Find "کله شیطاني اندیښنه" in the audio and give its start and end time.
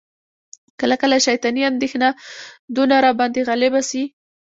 1.01-2.09